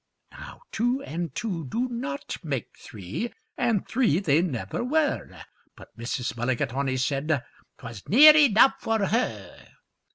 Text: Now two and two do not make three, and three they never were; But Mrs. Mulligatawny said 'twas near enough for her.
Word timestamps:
Now 0.31 0.61
two 0.71 1.03
and 1.03 1.35
two 1.35 1.65
do 1.65 1.87
not 1.87 2.37
make 2.43 2.75
three, 2.75 3.31
and 3.55 3.87
three 3.87 4.17
they 4.17 4.41
never 4.41 4.83
were; 4.83 5.43
But 5.77 5.95
Mrs. 5.95 6.35
Mulligatawny 6.35 6.97
said 6.97 7.43
'twas 7.77 8.09
near 8.09 8.35
enough 8.35 8.77
for 8.79 9.05
her. 9.05 9.57